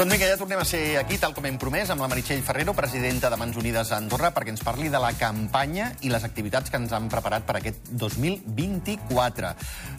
Doncs 0.00 0.14
vinga, 0.14 0.30
ja 0.30 0.36
tornem 0.40 0.56
a 0.56 0.64
ser 0.64 0.96
aquí, 0.96 1.18
tal 1.20 1.34
com 1.36 1.44
hem 1.44 1.58
promès, 1.60 1.90
amb 1.92 2.00
la 2.00 2.06
Meritxell 2.08 2.40
Ferrero, 2.40 2.72
presidenta 2.72 3.28
de 3.28 3.36
Mans 3.36 3.58
Unides 3.60 3.90
a 3.92 3.98
Andorra, 4.00 4.30
perquè 4.32 4.48
ens 4.48 4.62
parli 4.64 4.88
de 4.88 4.96
la 4.96 5.10
campanya 5.12 5.90
i 6.00 6.08
les 6.08 6.22
activitats 6.24 6.72
que 6.72 6.78
ens 6.80 6.94
han 6.96 7.10
preparat 7.12 7.44
per 7.44 7.58
aquest 7.58 7.90
2024. 8.00 9.50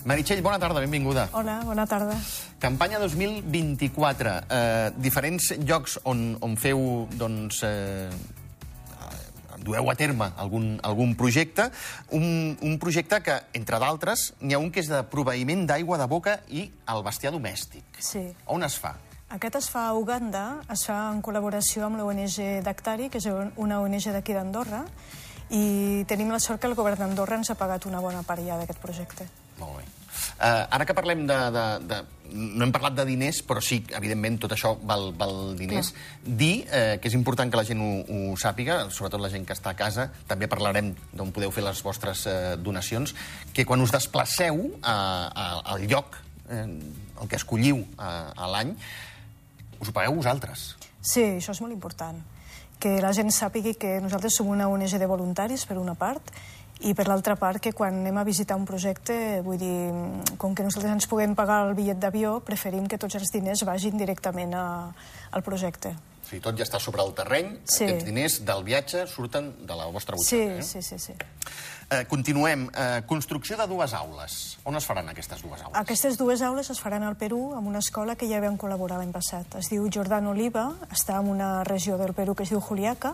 Meritxell, 0.10 0.42
bona 0.42 0.58
tarda, 0.58 0.82
benvinguda. 0.82 1.28
Hola, 1.38 1.60
bona 1.68 1.86
tarda. 1.86 2.16
Campanya 2.64 2.98
2024. 3.04 4.34
Eh, 4.42 4.88
diferents 4.98 5.52
llocs 5.62 6.00
on, 6.10 6.32
on 6.42 6.58
feu, 6.58 6.82
doncs, 7.22 7.62
eh, 7.70 8.10
dueu 9.62 9.94
a 9.94 9.98
terme 10.02 10.32
algun, 10.42 10.80
algun 10.82 11.14
projecte, 11.14 11.70
un, 12.18 12.58
un 12.58 12.82
projecte 12.82 13.22
que, 13.22 13.38
entre 13.62 13.78
d'altres, 13.86 14.32
n'hi 14.42 14.58
ha 14.58 14.66
un 14.66 14.74
que 14.74 14.82
és 14.82 14.90
de 14.90 15.06
proveïment 15.14 15.68
d'aigua 15.70 16.02
de 16.02 16.10
boca 16.10 16.40
i 16.50 16.66
el 16.90 17.06
bestiar 17.06 17.38
domèstic. 17.38 18.02
Sí. 18.02 18.26
On 18.50 18.66
es 18.66 18.82
fa? 18.82 18.98
Aquest 19.32 19.56
es 19.56 19.70
fa 19.72 19.86
a 19.88 19.94
Uganda, 19.96 20.60
es 20.74 20.82
fa 20.84 20.98
en 21.14 21.22
col·laboració 21.24 21.86
amb 21.88 22.02
l'ONG 22.02 22.64
Dactari, 22.66 23.08
que 23.08 23.22
és 23.22 23.28
una 23.32 23.80
ONG 23.80 24.10
d'aquí 24.12 24.36
d'Andorra, 24.36 24.82
i 25.56 26.04
tenim 26.08 26.34
la 26.34 26.40
sort 26.44 26.60
que 26.60 26.68
el 26.68 26.76
govern 26.76 27.00
d'Andorra 27.00 27.38
ens 27.40 27.52
ha 27.52 27.56
pagat 27.56 27.88
una 27.88 28.02
bona 28.04 28.26
part 28.28 28.44
ja 28.44 28.58
d'aquest 28.60 28.82
projecte. 28.84 29.28
Molt 29.62 29.78
bé. 29.80 29.86
Uh, 30.42 30.66
ara 30.76 30.84
que 30.88 30.96
parlem 30.98 31.24
de, 31.30 31.38
de, 31.56 31.64
de... 31.88 32.00
No 32.32 32.66
hem 32.66 32.74
parlat 32.76 32.98
de 32.98 33.06
diners, 33.08 33.40
però 33.48 33.62
sí, 33.64 33.78
evidentment, 33.96 34.36
tot 34.44 34.56
això 34.56 34.74
val, 34.88 35.14
val 35.16 35.54
diners. 35.60 35.92
Clar. 35.96 36.34
Dir 36.42 36.50
uh, 36.66 36.98
que 37.00 37.08
és 37.08 37.16
important 37.16 37.52
que 37.54 37.60
la 37.60 37.64
gent 37.68 37.84
ho, 37.84 37.92
ho 38.04 38.34
sàpiga, 38.40 38.82
sobretot 38.92 39.24
la 39.24 39.30
gent 39.32 39.48
que 39.48 39.56
està 39.56 39.72
a 39.72 39.80
casa, 39.80 40.10
també 40.28 40.50
parlarem 40.52 40.92
d'on 41.14 41.32
podeu 41.32 41.54
fer 41.56 41.64
les 41.64 41.80
vostres 41.86 42.26
uh, 42.28 42.58
donacions, 42.60 43.16
que 43.56 43.64
quan 43.70 43.84
us 43.84 43.96
desplaceu 43.96 44.60
uh, 44.74 45.72
al 45.72 45.88
lloc, 45.88 46.20
uh, 46.50 46.66
el 47.22 47.32
que 47.32 47.40
escolliu 47.40 47.80
uh, 47.80 48.12
a 48.36 48.52
l'any, 48.52 48.76
us 49.82 49.90
ho 49.90 49.96
pagueu 49.96 50.16
vosaltres. 50.16 50.76
Sí, 51.02 51.24
això 51.42 51.56
és 51.56 51.62
molt 51.62 51.74
important. 51.74 52.22
Que 52.82 53.00
la 53.02 53.12
gent 53.14 53.30
sàpigui 53.34 53.76
que 53.78 54.00
nosaltres 54.02 54.38
som 54.38 54.50
una 54.50 54.70
ONG 54.70 54.98
de 54.98 55.10
voluntaris, 55.10 55.66
per 55.66 55.78
una 55.82 55.96
part, 55.98 56.32
i 56.82 56.96
per 56.98 57.06
l'altra 57.06 57.36
part 57.38 57.62
que 57.62 57.74
quan 57.78 58.00
anem 58.00 58.18
a 58.18 58.26
visitar 58.26 58.58
un 58.58 58.66
projecte, 58.66 59.42
vull 59.46 59.60
dir, 59.62 59.92
com 60.42 60.56
que 60.58 60.66
nosaltres 60.66 60.96
ens 60.96 61.10
puguem 61.10 61.36
pagar 61.38 61.62
el 61.68 61.76
bitllet 61.78 62.00
d'avió, 62.02 62.40
preferim 62.46 62.88
que 62.90 62.98
tots 63.02 63.20
els 63.20 63.30
diners 63.34 63.66
vagin 63.70 63.98
directament 64.02 64.56
a, 64.58 64.66
al 65.32 65.46
projecte. 65.46 65.94
O 66.32 66.34
sigui, 66.34 66.44
tot 66.46 66.56
ja 66.56 66.64
està 66.64 66.80
sobre 66.80 67.04
el 67.04 67.10
terreny, 67.12 67.58
sí. 67.68 67.84
aquests 67.84 68.06
diners 68.08 68.38
del 68.48 68.62
viatge 68.64 69.04
surten 69.12 69.50
de 69.68 69.76
la 69.76 69.90
vostra 69.92 70.16
butxaca, 70.16 70.62
sí, 70.64 70.80
eh? 70.80 70.82
Sí, 70.82 70.82
sí, 70.82 71.00
sí. 71.00 71.16
Eh, 71.92 72.06
continuem. 72.08 72.70
Eh, 72.72 73.02
construcció 73.06 73.58
de 73.60 73.66
dues 73.68 73.92
aules. 73.94 74.36
On 74.64 74.78
es 74.80 74.88
faran 74.88 75.12
aquestes 75.12 75.42
dues 75.44 75.60
aules? 75.60 75.76
Aquestes 75.76 76.16
dues 76.16 76.40
aules 76.48 76.70
es 76.72 76.80
faran 76.80 77.04
al 77.04 77.18
Perú 77.20 77.42
amb 77.58 77.68
una 77.68 77.82
escola 77.84 78.16
que 78.16 78.30
ja 78.32 78.40
vam 78.40 78.56
col·laborar 78.56 79.02
l'any 79.02 79.12
passat. 79.12 79.60
Es 79.60 79.68
diu 79.74 79.90
Jordan 79.92 80.32
Oliva, 80.32 80.70
està 80.88 81.20
en 81.20 81.28
una 81.34 81.66
regió 81.68 82.00
del 82.00 82.16
Perú 82.16 82.32
que 82.32 82.48
es 82.48 82.56
diu 82.56 82.64
Juliaca, 82.64 83.12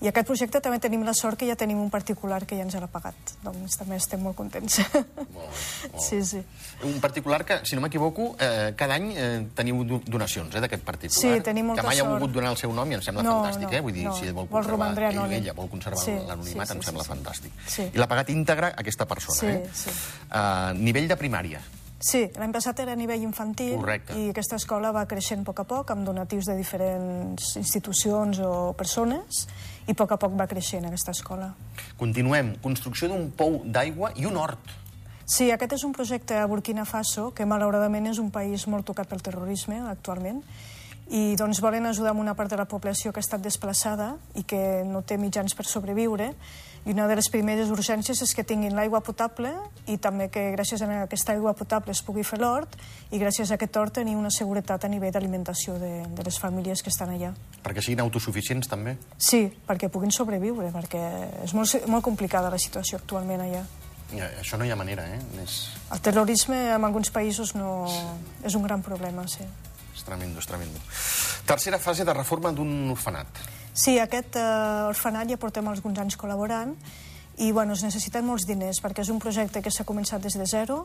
i 0.00 0.06
aquest 0.06 0.28
projecte 0.28 0.60
també 0.62 0.78
tenim 0.78 1.02
la 1.02 1.12
sort 1.16 1.38
que 1.40 1.46
ja 1.48 1.56
tenim 1.58 1.80
un 1.82 1.88
particular 1.90 2.44
que 2.46 2.54
ja 2.54 2.62
ens 2.62 2.76
l'ha 2.78 2.86
pagat. 2.90 3.32
Doncs 3.42 3.78
també 3.80 3.96
estem 3.98 4.20
molt 4.22 4.36
contents. 4.38 4.78
Molt 4.94 5.32
molt 5.34 5.98
sí, 6.06 6.20
sí. 6.22 6.42
Un 6.86 7.00
particular 7.02 7.42
que, 7.44 7.60
si 7.66 7.74
no 7.74 7.82
m'equivoco, 7.82 8.28
eh, 8.38 8.74
cada 8.78 8.94
any 8.94 9.08
eh, 9.16 9.30
teniu 9.58 9.82
donacions 10.06 10.54
eh, 10.54 10.62
d'aquest 10.62 10.84
particular. 10.86 11.38
Sí, 11.38 11.42
tenim 11.42 11.72
molta 11.72 11.82
sort. 11.82 11.88
Que 11.88 11.96
mai 11.96 11.98
sort. 11.98 12.06
ha 12.06 12.12
volgut 12.14 12.36
donar 12.36 12.52
el 12.54 12.60
seu 12.60 12.74
nom 12.76 12.92
i 12.92 12.98
em 12.98 13.02
sembla 13.02 13.24
no, 13.26 13.40
fantàstic, 13.40 13.66
no, 13.66 13.74
eh? 13.74 13.82
Vull 13.88 13.96
dir, 13.98 14.06
no. 14.06 14.14
si 14.14 14.30
vol 14.30 14.46
vol 14.46 14.52
conservar, 14.60 14.92
ell, 14.94 15.08
anònim. 15.18 15.40
ella 15.40 15.56
vol 15.58 15.72
conservar 15.72 16.04
sí, 16.04 16.14
l'anonimat, 16.14 16.68
sí, 16.68 16.72
sí, 16.72 16.78
em 16.78 16.86
sembla 16.90 17.02
sí, 17.02 17.08
sí. 17.08 17.14
fantàstic. 17.16 17.58
Sí. 17.66 17.88
I 17.90 17.98
l'ha 17.98 18.08
pagat 18.14 18.30
íntegra 18.30 18.70
aquesta 18.78 19.08
persona, 19.10 19.40
Sí, 19.40 19.50
eh? 19.50 19.66
sí. 19.74 19.98
Uh, 20.30 20.78
nivell 20.78 21.10
de 21.10 21.18
primària. 21.18 21.64
Sí, 21.98 22.20
l'any 22.38 22.52
passat 22.54 22.78
era 22.84 22.92
a 22.94 22.98
nivell 22.98 23.24
infantil 23.26 23.72
Correcte. 23.74 24.14
i 24.14 24.28
aquesta 24.30 24.54
escola 24.60 24.92
va 24.94 25.02
creixent 25.10 25.42
a 25.42 25.48
poc 25.48 25.64
a 25.64 25.66
poc 25.66 25.90
amb 25.90 26.06
donatius 26.06 26.46
de 26.46 26.54
diferents 26.54 27.56
institucions 27.58 28.38
o 28.38 28.52
persones 28.78 29.48
i 29.88 29.94
a 29.94 29.96
poc 29.96 30.12
a 30.12 30.18
poc 30.20 30.36
va 30.36 30.46
creixent 30.46 30.84
aquesta 30.84 31.14
escola. 31.16 31.54
Continuem. 31.96 32.54
Construcció 32.62 33.08
d'un 33.08 33.30
pou 33.32 33.62
d'aigua 33.64 34.12
i 34.20 34.28
un 34.28 34.36
hort. 34.36 34.76
Sí, 35.28 35.50
aquest 35.52 35.74
és 35.76 35.84
un 35.84 35.92
projecte 35.96 36.36
a 36.36 36.46
Burkina 36.48 36.86
Faso, 36.88 37.30
que 37.36 37.44
malauradament 37.48 38.06
és 38.08 38.20
un 38.20 38.30
país 38.32 38.66
molt 38.68 38.86
tocat 38.88 39.08
pel 39.08 39.24
terrorisme 39.24 39.80
actualment, 39.90 40.42
i 41.08 41.36
doncs 41.40 41.60
volen 41.64 41.88
ajudar 41.88 42.12
amb 42.12 42.20
una 42.20 42.34
part 42.36 42.52
de 42.52 42.56
la 42.60 42.68
població 42.68 43.12
que 43.12 43.20
ha 43.20 43.24
estat 43.24 43.44
desplaçada 43.44 44.14
i 44.36 44.44
que 44.44 44.84
no 44.84 45.00
té 45.00 45.16
mitjans 45.20 45.56
per 45.56 45.64
sobreviure, 45.68 46.34
i 46.86 46.92
una 46.92 47.06
de 47.08 47.16
les 47.18 47.28
primeres 47.32 47.70
urgències 47.74 48.20
és 48.22 48.34
que 48.34 48.44
tinguin 48.46 48.76
l'aigua 48.76 49.00
potable 49.04 49.50
i 49.86 49.98
també 49.98 50.28
que 50.32 50.50
gràcies 50.54 50.82
a 50.82 50.88
aquesta 51.02 51.34
aigua 51.34 51.54
potable 51.58 51.92
es 51.92 52.02
pugui 52.02 52.24
fer 52.24 52.38
l'hort 52.40 52.76
i 53.10 53.20
gràcies 53.20 53.50
a 53.50 53.58
aquest 53.58 53.76
hort 53.76 53.98
tenir 54.00 54.16
una 54.16 54.30
seguretat 54.30 54.84
a 54.84 54.88
nivell 54.88 55.12
d'alimentació 55.12 55.78
de, 55.80 55.92
de 56.08 56.24
les 56.24 56.38
famílies 56.38 56.82
que 56.82 56.92
estan 56.92 57.12
allà. 57.14 57.32
Perquè 57.64 57.84
siguin 57.84 58.04
autosuficients, 58.04 58.68
també? 58.70 58.96
Sí, 59.18 59.46
perquè 59.66 59.90
puguin 59.92 60.14
sobreviure, 60.14 60.70
perquè 60.74 61.02
és 61.44 61.54
molt, 61.54 61.88
molt 61.88 62.04
complicada 62.04 62.52
la 62.52 62.60
situació 62.60 63.00
actualment 63.02 63.44
allà. 63.44 63.66
Ja, 64.14 64.30
això 64.40 64.56
no 64.56 64.64
hi 64.64 64.72
ha 64.72 64.76
manera, 64.76 65.04
eh? 65.04 65.20
És, 65.42 65.58
El 65.92 66.00
terrorisme 66.00 66.56
en 66.72 66.84
alguns 66.84 67.10
països 67.12 67.54
no... 67.56 67.84
és 68.44 68.54
un 68.56 68.64
gran 68.64 68.80
problema, 68.82 69.26
sí. 69.28 69.44
és 69.94 70.04
tremendo, 70.06 70.40
és 70.40 70.48
tremendo. 70.48 70.80
Tercera 71.48 71.78
fase 71.78 72.06
de 72.08 72.14
reforma 72.16 72.52
d'un 72.56 72.90
orfenat. 72.94 73.42
Sí, 73.78 73.94
aquest 74.02 74.34
eh, 74.34 74.88
orfenat 74.90 75.30
ja 75.30 75.38
portem 75.38 75.68
alguns 75.70 76.00
anys 76.02 76.18
col·laborant 76.18 76.74
i 77.38 77.52
bueno, 77.54 77.76
es 77.78 77.84
necessiten 77.86 78.26
molts 78.26 78.48
diners 78.48 78.80
perquè 78.82 79.04
és 79.04 79.12
un 79.14 79.20
projecte 79.22 79.62
que 79.62 79.70
s'ha 79.70 79.86
començat 79.86 80.24
des 80.24 80.34
de 80.34 80.46
zero 80.50 80.82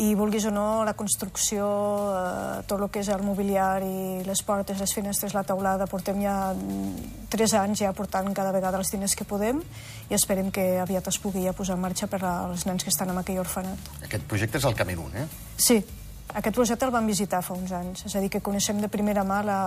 i 0.00 0.14
vulguis 0.16 0.46
o 0.48 0.52
no, 0.54 0.84
la 0.86 0.94
construcció, 0.96 1.66
eh, 2.14 2.62
tot 2.70 2.78
el 2.78 2.88
que 2.94 3.02
és 3.02 3.10
el 3.12 3.24
mobiliari, 3.26 4.22
les 4.24 4.42
portes, 4.46 4.78
les 4.80 4.94
finestres, 4.94 5.34
la 5.34 5.42
taulada, 5.44 5.88
portem 5.90 6.22
ja 6.22 6.36
mm, 6.54 7.26
tres 7.34 7.56
anys 7.58 7.82
ja 7.82 7.92
portant 7.92 8.30
cada 8.32 8.54
vegada 8.54 8.78
els 8.78 8.94
diners 8.94 9.18
que 9.18 9.26
podem 9.28 9.58
i 10.08 10.14
esperem 10.14 10.54
que 10.54 10.78
aviat 10.80 11.10
es 11.10 11.18
pugui 11.20 11.42
ja 11.44 11.52
posar 11.58 11.74
en 11.76 11.82
marxa 11.82 12.06
per 12.06 12.22
als 12.22 12.64
nens 12.70 12.86
que 12.86 12.94
estan 12.94 13.10
en 13.10 13.18
aquell 13.18 13.42
orfenat. 13.42 13.92
Aquest 14.06 14.30
projecte 14.30 14.62
és 14.62 14.70
el 14.70 14.78
Camerún, 14.78 15.12
eh? 15.18 15.26
Sí, 15.58 15.82
aquest 16.32 16.54
projecte 16.54 16.86
el 16.86 16.94
vam 16.94 17.10
visitar 17.10 17.42
fa 17.42 17.58
uns 17.58 17.74
anys, 17.74 18.06
és 18.06 18.16
a 18.16 18.22
dir, 18.22 18.30
que 18.30 18.40
coneixem 18.40 18.80
de 18.80 18.88
primera 18.88 19.26
mà 19.26 19.42
la 19.44 19.62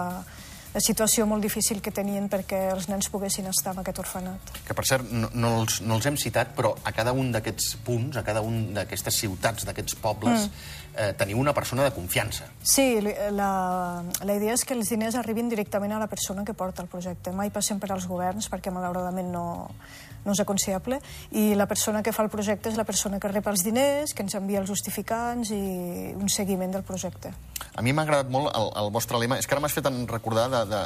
situació 0.83 1.25
molt 1.29 1.43
difícil 1.45 1.81
que 1.81 1.91
tenien 1.95 2.27
perquè 2.31 2.57
els 2.73 2.89
nens 2.91 3.07
poguessin 3.11 3.47
estar 3.47 3.73
en 3.75 3.81
aquest 3.83 3.99
orfenat. 4.03 4.51
Que, 4.67 4.75
per 4.75 4.85
cert, 4.87 5.11
no, 5.11 5.29
no, 5.33 5.51
els, 5.61 5.79
no 5.85 5.95
els 5.99 6.07
hem 6.09 6.17
citat, 6.19 6.51
però 6.57 6.73
a 6.83 6.91
cada 6.95 7.13
un 7.15 7.31
d'aquests 7.31 7.75
punts, 7.85 8.17
a 8.19 8.23
cada 8.27 8.43
un 8.45 8.73
d'aquestes 8.75 9.21
ciutats, 9.23 9.67
d'aquests 9.67 9.95
pobles, 10.03 10.49
mm. 10.49 10.73
eh, 10.95 11.11
teniu 11.19 11.39
una 11.39 11.53
persona 11.55 11.85
de 11.87 11.93
confiança. 11.95 12.49
Sí, 12.63 12.99
la, 13.01 14.03
la 14.03 14.35
idea 14.35 14.55
és 14.57 14.65
que 14.67 14.75
els 14.75 14.91
diners 14.91 15.15
arribin 15.21 15.51
directament 15.51 15.95
a 15.95 16.01
la 16.01 16.09
persona 16.11 16.43
que 16.43 16.57
porta 16.57 16.83
el 16.83 16.91
projecte. 16.91 17.31
Mai 17.31 17.53
passen 17.55 17.79
per 17.79 17.93
als 17.95 18.09
governs, 18.11 18.51
perquè 18.51 18.73
malauradament 18.73 19.31
no, 19.31 19.47
no 20.25 20.33
és 20.35 20.41
aconsellable, 20.41 20.99
i 21.31 21.53
la 21.55 21.69
persona 21.71 22.03
que 22.03 22.13
fa 22.15 22.25
el 22.25 22.33
projecte 22.33 22.71
és 22.73 22.79
la 22.79 22.87
persona 22.87 23.21
que 23.21 23.31
rep 23.31 23.47
els 23.47 23.63
diners, 23.63 24.13
que 24.13 24.25
ens 24.25 24.35
envia 24.35 24.59
els 24.59 24.71
justificants 24.71 25.53
i 25.55 25.65
un 26.17 26.27
seguiment 26.27 26.73
del 26.75 26.83
projecte. 26.83 27.31
A 27.75 27.83
mi 27.83 27.91
m'ha 27.91 28.05
agradat 28.07 28.31
molt 28.31 28.53
el, 28.55 28.69
el 28.81 28.91
vostre 28.95 29.19
lema. 29.19 29.39
És 29.41 29.47
que 29.47 29.55
ara 29.55 29.63
m'has 29.63 29.75
fet 29.75 29.89
recordar 30.11 30.47
de, 30.53 30.63
de... 30.71 30.83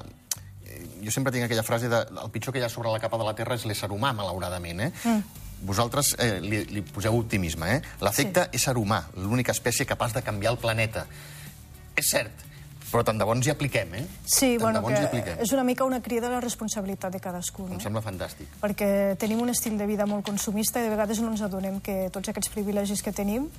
Jo 1.06 1.14
sempre 1.14 1.32
tinc 1.34 1.46
aquella 1.46 1.64
frase 1.64 1.90
de 1.90 2.02
el 2.24 2.34
pitjor 2.34 2.54
que 2.54 2.62
hi 2.62 2.66
ha 2.66 2.72
sobre 2.72 2.92
la 2.92 3.00
capa 3.02 3.18
de 3.22 3.28
la 3.28 3.36
Terra 3.38 3.56
és 3.56 3.66
l'ésser 3.70 3.90
humà, 3.94 4.12
malauradament, 4.18 4.84
eh? 4.88 4.92
Mm. 5.04 5.46
Vosaltres 5.70 6.14
eh, 6.20 6.38
li, 6.44 6.64
li 6.72 6.84
poseu 6.86 7.18
optimisme, 7.20 7.72
eh? 7.78 7.80
L'efecte 8.04 8.48
sí. 8.48 8.60
ésser 8.60 8.76
humà, 8.80 9.04
l'única 9.20 9.56
espècie 9.56 9.88
capaç 9.88 10.16
de 10.18 10.24
canviar 10.26 10.54
el 10.56 10.60
planeta. 10.62 11.06
És 12.00 12.12
cert, 12.12 12.46
però 12.90 13.04
tant 13.06 13.20
de 13.22 13.26
bo 13.28 13.36
ens 13.38 13.48
hi 13.48 13.54
apliquem, 13.54 13.94
eh? 14.00 14.04
Sí, 14.26 14.56
tant 14.58 14.80
bueno, 14.82 15.12
que 15.14 15.36
és 15.44 15.52
una 15.54 15.64
mica 15.68 15.86
una 15.86 16.02
crida 16.02 16.28
a 16.30 16.34
la 16.36 16.40
responsabilitat 16.42 17.14
de 17.14 17.22
cadascú, 17.22 17.68
no? 17.68 17.78
Em 17.78 17.84
sembla 17.84 18.02
fantàstic. 18.06 18.50
Perquè 18.64 18.90
tenim 19.22 19.42
un 19.44 19.54
estil 19.54 19.78
de 19.78 19.88
vida 19.90 20.08
molt 20.10 20.26
consumista 20.26 20.82
i 20.82 20.88
de 20.88 20.94
vegades 20.94 21.22
no 21.22 21.30
ens 21.34 21.44
adonem 21.46 21.80
que 21.86 22.08
tots 22.14 22.32
aquests 22.32 22.52
privilegis 22.56 23.06
que 23.06 23.14
tenim 23.14 23.50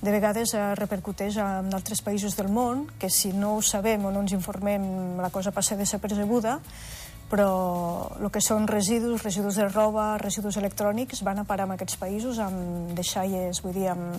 de 0.00 0.10
vegades 0.10 0.54
eh, 0.54 0.62
repercuteix 0.78 1.36
en 1.42 1.68
altres 1.76 2.00
països 2.00 2.36
del 2.38 2.48
món, 2.48 2.86
que 2.98 3.10
si 3.12 3.34
no 3.36 3.56
ho 3.56 3.62
sabem 3.62 4.04
o 4.04 4.12
no 4.14 4.24
ens 4.24 4.32
informem 4.32 5.20
la 5.20 5.30
cosa 5.30 5.52
passa 5.52 5.76
desapercebuda, 5.76 6.58
però 7.30 8.10
el 8.18 8.26
que 8.34 8.40
són 8.42 8.66
residus, 8.66 9.22
residus 9.22 9.60
de 9.60 9.68
roba, 9.68 10.16
residus 10.18 10.58
electrònics, 10.58 11.22
van 11.22 11.38
a 11.38 11.44
parar 11.46 11.68
en 11.68 11.76
aquests 11.76 12.00
països 12.00 12.40
amb 12.42 12.90
deixalles, 12.98 13.62
vull 13.62 13.76
dir, 13.76 13.86
amb... 13.92 14.18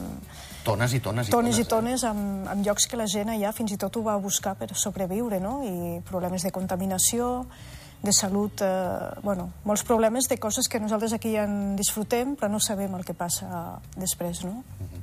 Tones 0.63 0.95
i 0.95 1.01
tones 1.04 1.28
i 1.28 1.33
tones. 1.33 1.60
i 1.60 1.66
eh? 1.66 1.68
tones 1.68 2.06
amb, 2.07 2.48
amb 2.54 2.63
llocs 2.63 2.88
que 2.88 3.00
la 3.00 3.10
gent 3.12 3.33
allà 3.33 3.51
fins 3.57 3.75
i 3.75 3.80
tot 3.81 4.00
ho 4.00 4.06
va 4.06 4.16
buscar 4.22 4.56
per 4.56 4.72
sobreviure, 4.80 5.42
no? 5.44 5.60
I 5.68 6.00
problemes 6.07 6.48
de 6.48 6.54
contaminació, 6.56 7.33
de 8.01 8.16
salut, 8.16 8.63
eh, 8.63 9.19
bueno, 9.25 9.51
molts 9.68 9.83
problemes 9.83 10.31
de 10.31 10.39
coses 10.39 10.72
que 10.72 10.80
nosaltres 10.80 11.13
aquí 11.13 11.36
ja 11.36 11.44
en 11.50 11.75
disfrutem, 11.75 12.38
però 12.39 12.50
no 12.50 12.63
sabem 12.63 12.95
el 12.95 13.04
que 13.06 13.18
passa 13.18 13.81
després, 13.98 14.45
no? 14.48 14.63
Uh 14.80 14.88
-huh. 14.88 15.00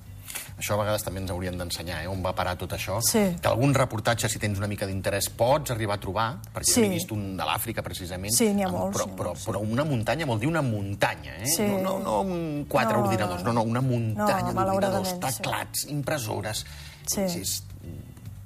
Això 0.58 0.75
a 0.75 0.78
vegades 0.81 1.05
també 1.06 1.20
ens 1.22 1.31
haurien 1.31 1.56
d'ensenyar, 1.56 2.00
eh? 2.02 2.08
on 2.10 2.19
va 2.25 2.32
parar 2.34 2.56
tot 2.58 2.72
això. 2.75 2.99
Sí. 3.06 3.20
Que 3.40 3.46
algun 3.49 3.72
reportatge, 3.75 4.28
si 4.28 4.40
tens 4.43 4.58
una 4.58 4.66
mica 4.66 4.87
d'interès, 4.87 5.28
pots 5.31 5.70
arribar 5.70 5.94
a 5.96 6.00
trobar, 6.02 6.26
perquè 6.55 6.72
Sí. 6.75 6.81
n'he 6.82 6.88
vist 6.96 7.12
un 7.14 7.37
de 7.37 7.44
l'Àfrica, 7.46 7.82
precisament. 7.87 8.34
Sí, 8.34 8.49
n'hi 8.52 8.64
ha 8.64 8.69
molts, 8.69 8.99
Però, 8.99 9.06
però, 9.14 9.37
sí. 9.37 9.46
però 9.46 9.60
una 9.62 9.84
muntanya 9.84 10.26
vol 10.26 10.40
dir 10.40 10.49
una 10.49 10.62
muntanya, 10.62 11.37
eh? 11.38 11.46
Sí. 11.46 11.62
No, 11.62 11.78
no, 11.78 11.99
no 12.00 12.20
un 12.22 12.66
quatre 12.69 12.96
No, 12.99 13.05
ordinadors, 13.05 13.44
no, 13.44 13.52
no, 13.52 13.62
una 13.62 13.81
muntanya 13.81 14.19
no, 14.19 14.26
d'ordinadors, 14.26 14.55
malauradament, 14.55 15.25
sí. 15.25 15.37
teclats, 15.43 15.87
impressores... 15.88 16.66
Sí. 17.06 17.20
És, 17.22 17.37
és 17.37 17.62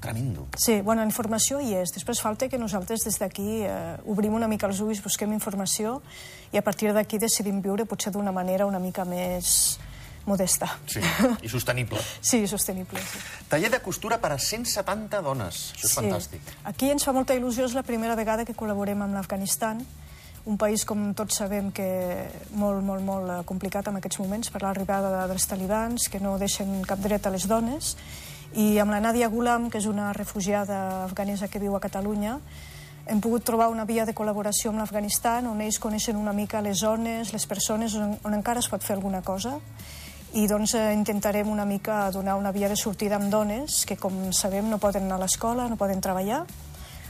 Tremendo. 0.03 0.49
Sí, 0.58 0.81
bueno, 0.82 1.05
informació 1.06 1.61
hi 1.62 1.76
és. 1.79 1.93
Després 1.94 2.19
falta 2.20 2.49
que 2.50 2.58
nosaltres 2.58 3.05
des 3.06 3.20
d'aquí 3.23 3.61
eh, 3.62 3.97
obrim 4.11 4.35
una 4.35 4.49
mica 4.50 4.67
els 4.67 4.81
ulls, 4.82 4.99
busquem 5.00 5.31
informació 5.32 6.00
i 6.50 6.58
a 6.58 6.62
partir 6.67 6.91
d'aquí 6.93 7.20
decidim 7.23 7.61
viure 7.62 7.87
potser 7.87 8.11
d'una 8.11 8.32
manera 8.35 8.67
una 8.67 8.81
mica 8.82 9.05
més 9.06 9.79
modesta. 10.26 10.69
Sí, 10.86 11.00
i 11.42 11.48
sostenible. 11.48 12.00
Sí, 12.20 12.46
sostenible, 12.46 13.00
sí. 13.00 13.19
Taller 13.48 13.70
de 13.70 13.80
costura 13.82 14.19
per 14.22 14.32
a 14.32 14.38
170 14.38 15.22
dones. 15.22 15.72
Això 15.74 15.86
és 15.86 15.90
sí. 15.90 15.98
fantàstic. 15.98 16.54
Aquí 16.69 16.90
ens 16.92 17.04
fa 17.04 17.14
molta 17.16 17.34
il·lusió, 17.34 17.66
és 17.66 17.74
la 17.74 17.84
primera 17.86 18.16
vegada 18.19 18.46
que 18.46 18.54
col·laborem 18.54 19.02
amb 19.02 19.19
l'Afganistan, 19.19 19.82
un 20.44 20.58
país, 20.58 20.84
com 20.84 21.12
tots 21.14 21.38
sabem, 21.38 21.70
que 21.74 21.86
molt, 22.58 22.82
molt, 22.82 23.04
molt 23.06 23.30
eh, 23.30 23.38
complicat 23.46 23.88
en 23.88 24.00
aquests 24.00 24.19
moments 24.22 24.50
per 24.50 24.64
l'arribada 24.64 25.26
dels 25.30 25.46
talibans, 25.46 26.08
que 26.10 26.20
no 26.22 26.34
deixen 26.38 26.82
cap 26.86 27.02
dret 27.02 27.26
a 27.26 27.34
les 27.34 27.46
dones, 27.46 27.96
i 28.58 28.76
amb 28.82 28.92
la 28.92 29.00
Nadia 29.00 29.30
Gulam, 29.32 29.70
que 29.70 29.78
és 29.78 29.86
una 29.86 30.12
refugiada 30.12 31.04
afganesa 31.06 31.48
que 31.48 31.62
viu 31.62 31.76
a 31.76 31.80
Catalunya, 31.80 32.40
hem 33.06 33.20
pogut 33.22 33.42
trobar 33.46 33.70
una 33.72 33.86
via 33.86 34.04
de 34.06 34.14
col·laboració 34.14 34.70
amb 34.70 34.78
l'Afganistan 34.78 35.48
on 35.50 35.60
ells 35.64 35.80
coneixen 35.82 36.19
una 36.19 36.34
mica 36.36 36.60
les 36.62 36.78
zones, 36.84 37.32
les 37.34 37.46
persones 37.50 37.96
on, 37.98 38.14
on 38.22 38.36
encara 38.36 38.62
es 38.62 38.69
pot 38.70 38.84
fer 38.84 38.94
alguna 38.94 39.22
cosa 39.26 39.56
i 40.32 40.46
doncs 40.49 40.75
eh, 40.79 40.93
intentarem 40.96 41.49
una 41.52 41.67
mica 41.69 42.11
donar 42.11 42.38
una 42.40 42.52
via 42.52 42.69
de 42.69 42.76
sortida 42.76 43.19
amb 43.19 43.29
dones 43.32 43.82
que, 43.84 43.99
com 44.00 44.31
sabem, 44.32 44.70
no 44.70 44.81
poden 44.81 45.05
anar 45.08 45.20
a 45.20 45.25
l'escola, 45.26 45.69
no 45.69 45.76
poden 45.76 46.00
treballar, 46.00 46.43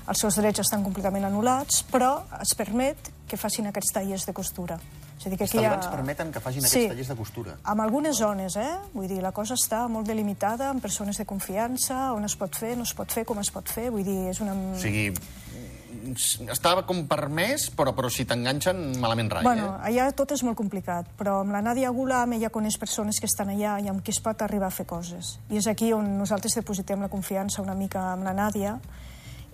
els 0.02 0.18
seus 0.18 0.38
drets 0.40 0.64
estan 0.64 0.82
completament 0.82 1.28
anul·lats, 1.28 1.84
però 1.90 2.16
es 2.42 2.56
permet 2.58 3.12
que 3.30 3.38
facin 3.38 3.70
aquests 3.70 3.94
tallers 3.94 4.26
de 4.26 4.34
costura. 4.34 4.78
És 5.22 5.28
a 5.28 5.30
dir, 5.30 5.36
que 5.38 5.46
els 5.46 5.52
talibans 5.54 5.86
ha... 5.86 5.92
permeten 5.92 6.32
que 6.34 6.40
facin 6.42 6.64
sí, 6.64 6.66
aquests 6.66 6.90
tallers 6.90 7.10
de 7.12 7.16
costura? 7.20 7.54
en 7.70 7.82
algunes 7.84 8.18
zones, 8.18 8.56
eh? 8.58 8.72
Vull 8.90 9.06
dir, 9.06 9.20
la 9.22 9.30
cosa 9.30 9.54
està 9.54 9.84
molt 9.88 10.10
delimitada, 10.10 10.72
amb 10.72 10.82
persones 10.82 11.20
de 11.20 11.26
confiança, 11.30 12.08
on 12.16 12.26
es 12.26 12.34
pot 12.40 12.58
fer, 12.58 12.74
no 12.76 12.82
es 12.88 12.94
pot 12.98 13.14
fer, 13.14 13.22
com 13.28 13.38
es 13.38 13.52
pot 13.54 13.70
fer, 13.70 13.86
vull 13.94 14.02
dir, 14.02 14.18
és 14.32 14.42
una... 14.42 14.56
O 14.74 14.82
sigui, 14.82 15.12
estava 16.52 16.84
com 16.88 17.04
permès, 17.10 17.68
però, 17.76 17.94
però 17.96 18.10
si 18.12 18.26
t'enganxen, 18.28 18.82
malament 19.02 19.30
rai, 19.32 19.44
bueno, 19.46 19.70
eh? 19.76 19.92
allà 19.92 20.08
tot 20.16 20.34
és 20.34 20.42
molt 20.46 20.58
complicat, 20.58 21.12
però 21.18 21.40
amb 21.42 21.54
la 21.54 21.62
Nàdia 21.64 21.92
Gulam 21.94 22.36
ella 22.38 22.50
coneix 22.54 22.78
persones 22.80 23.20
que 23.20 23.30
estan 23.30 23.52
allà 23.54 23.78
i 23.82 23.88
amb 23.92 24.02
qui 24.04 24.14
es 24.14 24.20
pot 24.24 24.42
arribar 24.42 24.68
a 24.70 24.74
fer 24.74 24.86
coses. 24.90 25.36
I 25.50 25.62
és 25.62 25.70
aquí 25.70 25.92
on 25.96 26.16
nosaltres 26.18 26.58
depositem 26.58 27.04
la 27.04 27.12
confiança 27.12 27.62
una 27.62 27.78
mica 27.78 28.12
amb 28.12 28.26
la 28.28 28.36
Nàdia, 28.36 28.76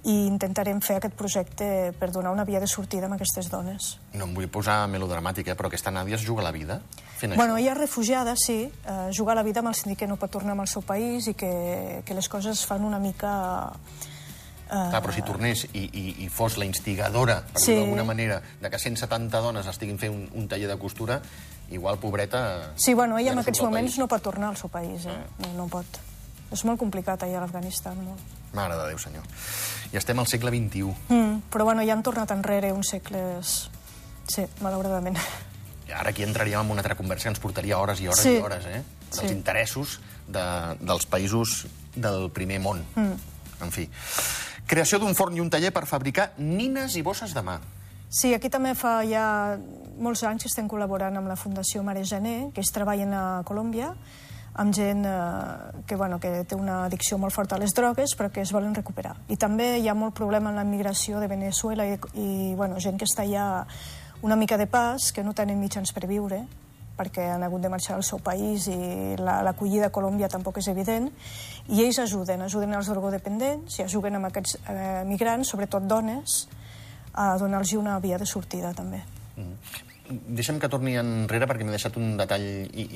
i 0.06 0.14
intentarem 0.28 0.78
fer 0.84 0.98
aquest 0.98 1.16
projecte 1.18 1.66
per 1.98 2.10
donar 2.14 2.30
una 2.30 2.44
via 2.46 2.60
de 2.62 2.68
sortida 2.70 3.08
a 3.08 3.14
aquestes 3.16 3.50
dones. 3.50 3.96
No 4.14 4.28
em 4.28 4.34
vull 4.36 4.46
posar 4.48 4.86
melodramàtica, 4.88 5.56
però 5.58 5.68
aquesta 5.68 5.90
Nàdia 5.90 6.16
es 6.16 6.24
juga 6.24 6.44
la 6.46 6.52
vida 6.54 6.80
fent 7.18 7.34
bueno, 7.34 7.56
això? 7.56 7.64
ella 7.64 7.72
és 7.72 7.78
refugiada, 7.80 8.34
sí, 8.38 8.60
eh, 8.68 9.08
juga 9.16 9.34
la 9.34 9.42
vida 9.42 9.60
amb 9.60 9.72
el 9.72 9.74
sentit 9.74 9.98
que 9.98 10.06
no 10.06 10.16
pot 10.16 10.30
tornar 10.30 10.54
al 10.54 10.70
seu 10.70 10.84
país 10.86 11.26
i 11.26 11.34
que, 11.34 12.02
que 12.06 12.14
les 12.14 12.28
coses 12.28 12.64
fan 12.66 12.86
una 12.86 13.02
mica... 13.02 13.34
Eh... 13.74 14.16
Clar, 14.68 15.00
però 15.00 15.14
si 15.16 15.22
tornés 15.24 15.64
i, 15.72 15.86
i, 15.88 16.04
i 16.24 16.28
fos 16.28 16.58
la 16.60 16.66
instigadora, 16.68 17.40
per 17.52 17.62
sí. 17.62 17.74
d'alguna 17.78 18.04
manera, 18.04 18.42
de 18.60 18.70
que 18.70 18.78
170 18.78 19.40
dones 19.40 19.66
estiguin 19.70 19.98
fent 19.98 20.12
un, 20.12 20.26
un 20.36 20.48
taller 20.48 20.68
de 20.68 20.76
costura, 20.78 21.22
igual, 21.70 21.98
pobreta... 21.98 22.74
Sí, 22.76 22.94
bueno, 22.94 23.18
ella 23.18 23.32
ja 23.32 23.38
en 23.38 23.42
aquests 23.44 23.62
moments 23.64 23.92
país. 23.92 23.98
no 23.98 24.08
pot 24.08 24.22
tornar 24.22 24.50
al 24.52 24.60
seu 24.60 24.68
país, 24.68 25.06
eh? 25.06 25.14
Ah. 25.16 25.46
No, 25.46 25.54
no 25.62 25.68
pot. 25.72 26.00
És 26.52 26.64
molt 26.64 26.80
complicat 26.80 27.24
allà 27.24 27.40
a 27.40 27.44
l'Afganistan, 27.44 27.98
molt. 28.04 28.36
Mare 28.56 28.76
de 28.76 28.86
Déu, 28.88 29.00
senyor. 29.00 29.24
I 29.92 29.98
estem 30.00 30.20
al 30.20 30.28
segle 30.28 30.52
XXI. 30.52 30.94
Mm, 31.12 31.42
però 31.52 31.64
bueno, 31.68 31.84
ja 31.84 31.96
han 31.96 32.04
tornat 32.04 32.32
enrere 32.32 32.72
uns 32.72 32.92
segles... 32.94 33.58
Sí, 34.28 34.44
malauradament. 34.60 35.16
I 35.88 35.94
ara 35.96 36.12
aquí 36.12 36.24
entraríem 36.24 36.60
en 36.60 36.72
una 36.72 36.82
altra 36.84 36.96
conversa 36.96 37.28
que 37.28 37.32
ens 37.32 37.40
portaria 37.40 37.78
hores 37.80 38.00
i 38.04 38.08
hores 38.08 38.20
sí. 38.20 38.34
i 38.36 38.44
hores, 38.44 38.66
eh? 38.68 38.82
Dels 39.08 39.22
sí. 39.22 39.32
interessos 39.32 39.98
de, 40.28 40.44
dels 40.80 41.08
països 41.08 41.62
del 41.96 42.28
primer 42.32 42.60
món. 42.60 42.84
Mm. 42.96 43.16
En 43.64 43.72
fi. 43.72 43.88
Creació 44.68 44.98
d'un 45.00 45.16
forn 45.16 45.36
i 45.36 45.40
un 45.40 45.48
taller 45.48 45.72
per 45.72 45.86
fabricar 45.88 46.34
nines 46.36 46.96
i 46.98 47.02
bosses 47.02 47.32
de 47.32 47.40
mà. 47.40 47.56
Sí, 48.12 48.34
aquí 48.36 48.50
també 48.52 48.74
fa 48.76 48.98
ja 49.08 49.56
molts 50.00 50.22
anys 50.28 50.44
que 50.44 50.50
estem 50.52 50.68
col·laborant 50.68 51.16
amb 51.16 51.28
la 51.28 51.36
Fundació 51.40 51.82
Mare 51.84 52.04
Janer, 52.08 52.50
que 52.52 52.60
ells 52.60 52.72
treballen 52.72 53.12
a 53.16 53.42
Colòmbia, 53.48 53.94
amb 54.58 54.74
gent 54.74 55.04
eh, 55.08 55.82
que, 55.86 55.96
bueno, 55.96 56.18
que 56.20 56.44
té 56.44 56.56
una 56.56 56.82
addicció 56.84 57.16
molt 57.18 57.32
forta 57.32 57.56
a 57.56 57.62
les 57.62 57.72
drogues 57.76 58.14
però 58.18 58.28
que 58.32 58.42
es 58.44 58.52
volen 58.52 58.74
recuperar. 58.76 59.14
I 59.28 59.36
també 59.40 59.76
hi 59.78 59.88
ha 59.88 59.96
molt 59.96 60.16
problema 60.18 60.50
en 60.52 60.60
la 60.60 60.66
migració 60.68 61.20
de 61.20 61.28
Venezuela 61.30 61.86
i, 61.86 61.96
i 62.20 62.54
bueno, 62.58 62.80
gent 62.80 63.00
que 63.00 63.08
està 63.08 63.24
allà 63.24 63.66
una 64.20 64.36
mica 64.36 64.58
de 64.58 64.66
pas, 64.66 65.12
que 65.12 65.22
no 65.22 65.32
tenen 65.32 65.60
mitjans 65.60 65.94
per 65.94 66.08
viure, 66.10 66.42
perquè 66.98 67.30
han 67.32 67.46
hagut 67.46 67.62
de 67.62 67.70
marxar 67.72 67.96
al 67.96 68.04
seu 68.06 68.18
país 68.18 68.66
i 68.68 68.78
l'acollida 69.18 69.86
la, 69.86 69.90
a 69.90 69.94
Colòmbia 69.94 70.28
tampoc 70.28 70.58
és 70.58 70.68
evident, 70.68 71.10
i 71.70 71.82
ells 71.84 72.02
ajuden, 72.02 72.42
ajuden 72.46 72.74
els 72.74 72.90
drogodependents 72.90 73.78
i 73.78 73.86
ajuden 73.86 74.18
amb 74.18 74.30
aquests 74.30 74.58
eh, 74.66 75.04
migrants, 75.08 75.54
sobretot 75.54 75.86
dones, 75.86 76.40
a 77.14 77.36
donar-los 77.38 77.72
una 77.78 77.98
via 78.02 78.18
de 78.18 78.26
sortida 78.26 78.74
també. 78.74 79.04
Mm 79.36 79.86
deixa'm 80.08 80.58
que 80.60 80.70
torni 80.72 80.96
enrere 80.98 81.46
perquè 81.48 81.66
m'he 81.66 81.74
deixat 81.74 81.96
un 82.00 82.16
detall 82.18 82.44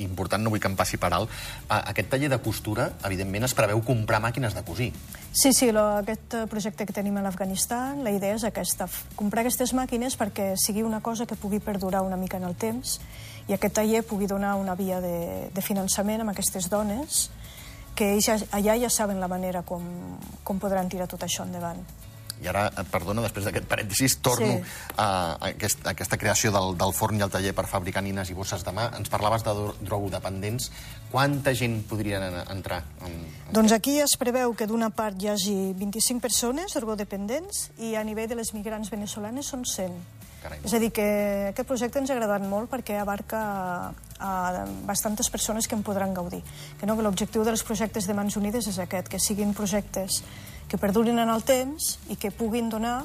important, 0.05 0.43
no 0.43 0.53
vull 0.53 0.63
que 0.63 0.71
em 0.71 0.77
passi 0.79 0.99
per 1.01 1.13
alt. 1.13 1.33
Aquest 1.69 2.11
taller 2.13 2.31
de 2.33 2.39
costura, 2.45 2.91
evidentment, 3.05 3.47
es 3.49 3.57
preveu 3.59 3.83
comprar 3.87 4.23
màquines 4.25 4.57
de 4.57 4.65
cosir. 4.67 4.93
Sí, 5.33 5.53
sí, 5.57 5.71
lo, 5.73 5.85
aquest 6.03 6.35
eh, 6.37 6.47
projecte 6.47 6.85
que 6.85 6.93
tenim 6.93 7.17
a 7.17 7.23
l'Afganistan, 7.25 8.03
la 8.05 8.13
idea 8.13 8.37
és 8.37 8.45
aquesta, 8.45 8.89
comprar 9.17 9.45
aquestes 9.45 9.73
màquines 9.73 10.19
perquè 10.21 10.53
sigui 10.61 10.85
una 10.85 11.01
cosa 11.01 11.25
que 11.27 11.39
pugui 11.41 11.61
perdurar 11.65 12.03
una 12.05 12.21
mica 12.21 12.37
en 12.37 12.45
el 12.49 12.57
temps 12.57 12.99
i 13.49 13.57
aquest 13.57 13.81
taller 13.81 14.03
pugui 14.07 14.29
donar 14.29 14.55
una 14.61 14.77
via 14.77 15.01
de, 15.01 15.49
de 15.53 15.65
finançament 15.65 16.21
amb 16.23 16.35
aquestes 16.35 16.69
dones 16.69 17.31
que 17.97 18.13
ells 18.15 18.47
allà 18.53 18.77
ja 18.81 18.93
saben 18.93 19.21
la 19.21 19.29
manera 19.29 19.65
com, 19.67 19.83
com 20.45 20.61
podran 20.61 20.89
tirar 20.93 21.09
tot 21.11 21.25
això 21.25 21.49
endavant 21.49 21.81
i 22.43 22.49
ara, 22.51 22.67
eh, 22.71 22.85
perdona, 22.91 23.23
després 23.25 23.47
d'aquest 23.47 23.69
parèntesis, 23.71 24.17
torno 24.25 24.55
sí. 24.57 24.75
a, 24.97 25.09
aquest, 25.51 25.85
a 25.87 25.93
aquesta 25.93 26.19
creació 26.21 26.53
del, 26.55 26.77
del 26.81 26.95
forn 26.97 27.21
i 27.21 27.27
el 27.27 27.33
taller 27.33 27.53
per 27.57 27.67
fabricar 27.71 28.03
nines 28.03 28.31
i 28.33 28.37
bosses 28.39 28.65
de 28.67 28.75
mà. 28.75 28.89
Ens 28.99 29.13
parlaves 29.13 29.45
de 29.47 29.55
drogodependents. 29.83 30.71
Quanta 31.13 31.55
gent 31.55 31.83
podria 31.91 32.23
entrar? 32.55 32.83
En, 33.05 33.21
en 33.49 33.53
doncs 33.55 33.77
aquí 33.77 33.99
es 34.01 34.17
preveu 34.19 34.57
que 34.59 34.67
d'una 34.71 34.91
part 34.95 35.21
hi 35.21 35.31
hagi 35.35 35.57
25 35.79 36.25
persones 36.25 36.75
drogodependents 36.79 37.69
i 37.85 37.95
a 37.97 38.05
nivell 38.07 38.31
de 38.31 38.41
les 38.41 38.55
migrants 38.57 38.91
venezolanes 38.93 39.53
són 39.53 39.67
100. 39.69 40.01
Carai. 40.43 40.59
És 40.67 40.73
a 40.75 40.81
dir, 40.83 40.91
que 40.91 41.05
aquest 41.53 41.69
projecte 41.69 42.01
ens 42.03 42.11
ha 42.11 42.17
agradat 42.17 42.43
molt 42.43 42.71
perquè 42.73 42.97
abarca 42.99 43.43
a 44.23 44.33
bastantes 44.87 45.31
persones 45.31 45.69
que 45.69 45.77
en 45.79 45.85
podran 45.87 46.15
gaudir. 46.15 46.43
Que 46.81 46.87
no, 46.87 46.97
que 46.99 47.07
l'objectiu 47.07 47.45
dels 47.47 47.63
projectes 47.67 48.09
de 48.09 48.17
Mans 48.19 48.39
Unides 48.41 48.67
és 48.71 48.81
aquest, 48.83 49.11
que 49.11 49.23
siguin 49.23 49.55
projectes 49.55 50.23
que 50.73 50.81
perdurin 50.81 51.19
en 51.21 51.29
el 51.29 51.43
temps 51.45 51.99
i 52.09 52.17
que 52.17 52.31
puguin 52.33 52.71
donar 52.73 53.03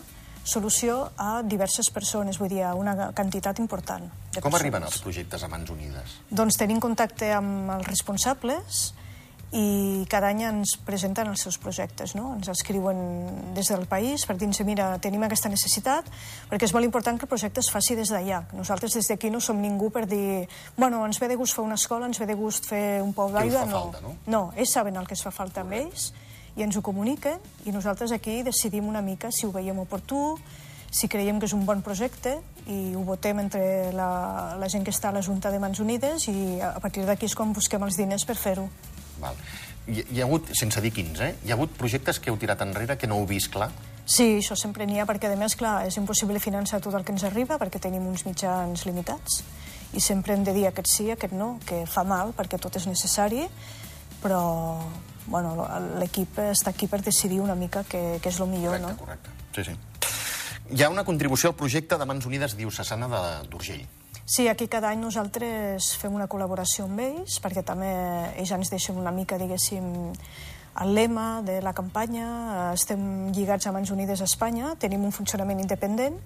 solució 0.47 1.09
a 1.19 1.41
diverses 1.43 1.89
persones, 1.91 2.37
vull 2.39 2.47
dir, 2.53 2.61
a 2.63 2.69
una 2.79 3.09
quantitat 3.11 3.59
important 3.59 4.05
de 4.07 4.39
Com 4.39 4.47
persones. 4.47 4.61
arriben 4.61 4.85
els 4.87 5.01
projectes 5.03 5.43
a 5.43 5.49
Mans 5.51 5.73
Unides? 5.73 6.13
Doncs 6.31 6.55
tenim 6.55 6.79
contacte 6.79 7.33
amb 7.35 7.73
els 7.75 7.89
responsables 7.89 8.93
i 9.51 10.05
cada 10.11 10.27
any 10.31 10.41
ens 10.43 10.73
presenten 10.83 11.27
els 11.31 11.43
seus 11.43 11.57
projectes, 11.59 12.13
no? 12.15 12.33
ens 12.35 12.47
escriuen 12.51 12.97
des 13.55 13.67
del 13.71 13.85
país 13.87 14.25
per 14.27 14.37
dir-nos, 14.37 14.59
mira, 14.67 14.87
tenim 15.03 15.23
aquesta 15.23 15.47
necessitat, 15.51 16.07
perquè 16.49 16.67
és 16.67 16.73
molt 16.75 16.87
important 16.87 17.19
que 17.19 17.27
el 17.27 17.31
projecte 17.31 17.59
es 17.63 17.71
faci 17.71 17.95
des 17.95 18.11
d'allà. 18.11 18.45
Nosaltres 18.55 18.95
des 18.95 19.07
d'aquí 19.07 19.31
no 19.31 19.39
som 19.43 19.59
ningú 19.61 19.89
per 19.91 20.05
dir, 20.07 20.47
bueno, 20.77 21.03
ens 21.07 21.19
ve 21.19 21.27
de 21.27 21.35
gust 21.35 21.55
fer 21.55 21.63
una 21.63 21.75
escola, 21.75 22.07
ens 22.07 22.19
ve 22.19 22.27
de 22.27 22.35
gust 22.35 22.67
fer 22.67 23.01
un 23.03 23.11
pou 23.15 23.31
d'aigua, 23.31 23.65
no. 23.67 23.91
Falta, 23.91 24.01
no. 24.03 24.15
No, 24.27 24.41
ells 24.55 24.71
saben 24.71 24.95
el 24.95 25.07
que 25.07 25.15
es 25.15 25.23
fa 25.23 25.31
falta 25.31 25.63
amb 25.63 25.75
ells, 25.79 26.13
i 26.57 26.65
ens 26.65 26.77
ho 26.77 26.81
comuniquen 26.81 27.39
i 27.65 27.73
nosaltres 27.73 28.11
aquí 28.15 28.41
decidim 28.43 28.87
una 28.89 29.03
mica 29.05 29.29
si 29.31 29.45
ho 29.45 29.51
veiem 29.53 29.77
oportú, 29.79 30.37
si 30.89 31.07
creiem 31.11 31.39
que 31.39 31.45
és 31.45 31.53
un 31.53 31.65
bon 31.67 31.83
projecte 31.85 32.37
i 32.67 32.95
ho 32.95 33.03
votem 33.05 33.43
entre 33.43 33.93
la, 33.95 34.55
la 34.59 34.69
gent 34.71 34.85
que 34.87 34.93
està 34.93 35.11
a 35.11 35.15
la 35.15 35.21
Junta 35.21 35.51
de 35.53 35.59
Mans 35.61 35.79
Unides 35.83 36.27
i 36.31 36.59
a 36.63 36.77
partir 36.83 37.05
d'aquí 37.05 37.27
és 37.27 37.35
quan 37.37 37.53
busquem 37.53 37.83
els 37.85 37.99
diners 37.99 38.25
per 38.25 38.37
fer-ho. 38.39 38.67
Val. 39.21 39.37
Hi, 39.87 40.01
hi 40.01 40.19
ha 40.19 40.25
hagut, 40.25 40.49
sense 40.57 40.81
dir 40.83 40.91
quins, 40.91 41.21
eh? 41.23 41.35
hi 41.45 41.51
ha 41.51 41.55
hagut 41.55 41.77
projectes 41.77 42.19
que 42.19 42.31
heu 42.31 42.39
tirat 42.39 42.63
enrere 42.65 42.97
que 42.99 43.07
no 43.07 43.21
heu 43.21 43.29
vist 43.29 43.53
clar? 43.53 43.69
Sí, 44.07 44.37
això 44.39 44.55
sempre 44.55 44.87
n'hi 44.87 44.99
ha, 44.99 45.05
perquè 45.07 45.29
a 45.31 45.35
més, 45.39 45.55
clar, 45.59 45.81
és 45.87 45.95
impossible 45.99 46.39
finançar 46.43 46.79
tot 46.83 46.95
el 46.95 47.03
que 47.03 47.13
ens 47.15 47.25
arriba 47.27 47.59
perquè 47.59 47.79
tenim 47.83 48.07
uns 48.07 48.25
mitjans 48.27 48.85
limitats 48.87 49.41
i 49.95 50.03
sempre 50.03 50.35
hem 50.35 50.43
de 50.47 50.53
dir 50.55 50.65
aquest 50.67 50.91
sí, 50.91 51.09
aquest 51.11 51.35
no, 51.35 51.57
que 51.67 51.85
fa 51.87 52.03
mal 52.07 52.33
perquè 52.35 52.59
tot 52.59 52.75
és 52.79 52.87
necessari, 52.87 53.45
però 54.23 54.41
bueno, 55.27 55.67
l'equip 55.99 56.39
està 56.47 56.71
aquí 56.71 56.87
per 56.87 57.01
decidir 57.05 57.39
una 57.43 57.55
mica 57.55 57.83
què, 57.87 58.17
què 58.23 58.31
és 58.31 58.39
el 58.39 58.49
millor, 58.51 58.79
correcte, 58.79 58.93
no? 58.93 58.97
Correcte, 59.03 59.29
sí, 59.55 59.67
sí. 59.69 60.75
Hi 60.75 60.83
ha 60.83 60.89
una 60.91 61.05
contribució 61.07 61.51
al 61.51 61.55
projecte 61.55 61.97
de 61.97 62.05
Mans 62.05 62.25
Unides 62.27 62.57
Diocesana 62.57 63.07
d'Urgell. 63.47 63.85
Sí, 64.27 64.49
aquí 64.51 64.67
cada 64.67 64.89
any 64.91 64.99
nosaltres 64.99 65.93
fem 65.95 66.11
una 66.11 66.27
col·laboració 66.27 66.83
amb 66.89 66.99
ells, 66.99 67.37
perquè 67.39 67.63
també 67.63 67.87
ells 68.35 68.51
ens 68.51 68.71
deixen 68.73 68.99
una 68.99 69.13
mica, 69.15 69.39
diguéssim, 69.39 69.87
el 70.83 70.91
lema 70.93 71.41
de 71.47 71.61
la 71.63 71.71
campanya. 71.73 72.73
Estem 72.75 73.31
lligats 73.31 73.67
a 73.67 73.71
Mans 73.71 73.91
Unides 73.95 74.19
a 74.21 74.27
Espanya, 74.27 74.75
tenim 74.75 75.05
un 75.07 75.15
funcionament 75.15 75.63
independent, 75.63 76.19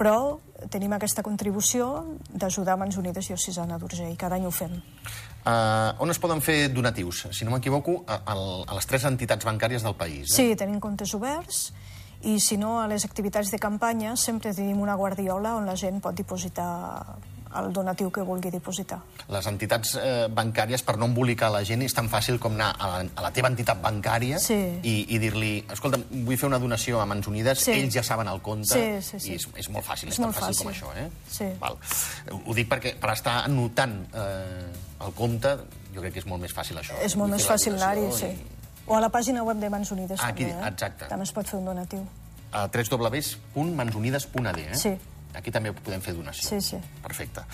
però 0.00 0.40
tenim 0.72 0.94
aquesta 0.96 1.20
contribució 1.24 1.90
d'ajudar 2.32 2.78
Mans 2.80 2.96
Unides 2.96 3.28
Diocesana 3.28 3.76
d'Urgell. 3.80 4.16
Cada 4.16 4.38
any 4.40 4.46
ho 4.48 4.52
fem. 4.54 4.78
Uh, 5.40 5.92
on 6.00 6.12
es 6.12 6.20
poden 6.20 6.40
fer 6.44 6.70
donatius? 6.72 7.26
Si 7.36 7.44
no 7.44 7.52
m'equivoco, 7.52 8.00
a, 8.08 8.20
a 8.24 8.76
les 8.76 8.88
tres 8.88 9.04
entitats 9.08 9.44
bancàries 9.44 9.84
del 9.84 9.96
país. 10.00 10.30
Eh? 10.30 10.36
Sí, 10.36 10.56
tenim 10.56 10.80
comptes 10.80 11.12
oberts 11.16 11.70
i 12.28 12.36
si 12.40 12.58
no, 12.60 12.78
a 12.80 12.88
les 12.88 13.04
activitats 13.08 13.52
de 13.52 13.60
campanya 13.60 14.12
sempre 14.20 14.52
tenim 14.56 14.80
una 14.80 14.96
guardiola 15.00 15.54
on 15.56 15.68
la 15.68 15.76
gent 15.80 16.02
pot 16.04 16.16
dipositar 16.16 17.16
el 17.58 17.72
donatiu 17.74 18.10
que 18.14 18.22
vulgui 18.22 18.50
dipositar. 18.54 19.00
Les 19.28 19.46
entitats 19.50 19.96
eh, 19.98 20.28
bancàries, 20.30 20.84
per 20.86 20.96
no 21.00 21.08
embolicar 21.10 21.48
la 21.50 21.64
gent, 21.66 21.82
és 21.82 21.94
tan 21.96 22.06
fàcil 22.08 22.38
com 22.38 22.54
anar 22.54 22.68
a 22.78 22.90
la, 22.92 23.00
a 23.16 23.24
la 23.24 23.30
teva 23.34 23.48
entitat 23.50 23.80
bancària 23.82 24.38
sí. 24.38 24.58
i, 24.86 24.94
i 25.14 25.18
dir-li, 25.18 25.64
escolta, 25.72 25.98
vull 26.10 26.38
fer 26.38 26.46
una 26.46 26.60
donació 26.62 27.00
a 27.02 27.06
Mans 27.10 27.26
Unides, 27.26 27.64
sí. 27.66 27.72
ells 27.74 27.94
ja 27.98 28.04
saben 28.06 28.28
el 28.30 28.40
compte, 28.40 28.74
sí, 28.78 29.02
sí, 29.02 29.18
sí. 29.18 29.32
i 29.32 29.40
és, 29.40 29.48
és 29.64 29.70
molt 29.74 29.84
fàcil, 29.86 30.08
és, 30.12 30.14
és 30.14 30.22
tan 30.22 30.30
fàcil, 30.32 30.54
fàcil 30.54 30.62
com 30.62 30.72
això, 30.72 30.94
eh? 30.94 31.08
Sí. 31.30 31.50
Val. 31.60 31.76
Ho 32.46 32.54
dic 32.54 32.70
perquè 32.70 32.94
per 33.02 33.10
estar 33.16 33.40
anotant 33.48 33.98
eh, 34.14 34.70
el 35.06 35.12
compte, 35.18 35.56
jo 35.94 36.00
crec 36.04 36.14
que 36.14 36.22
és 36.22 36.30
molt 36.30 36.42
més 36.46 36.54
fàcil 36.54 36.78
això. 36.78 36.94
És 37.02 37.16
molt 37.18 37.34
més 37.34 37.46
fàcil 37.50 37.74
anar-hi, 37.80 38.06
sí. 38.14 38.30
O 38.86 38.94
a 38.96 39.00
la 39.02 39.10
pàgina 39.10 39.42
web 39.46 39.58
de 39.62 39.68
Mans 39.70 39.90
Unides, 39.94 40.18
Ah, 40.22 40.30
aquí, 40.32 40.46
també, 40.46 40.62
eh? 40.64 40.70
exacte. 40.70 41.06
També 41.10 41.26
es 41.26 41.32
pot 41.34 41.46
fer 41.46 41.58
un 41.58 41.66
donatiu. 41.66 42.06
a 42.52 42.64
www.mansunides.ad, 42.66 44.58
eh? 44.58 44.74
Sí. 44.74 44.90
Aquí 45.34 45.50
també 45.54 45.72
podem 45.72 46.00
fer 46.02 46.14
donació. 46.16 46.48
Sí, 46.48 46.60
sí. 46.60 46.80
Perfecte. 47.02 47.44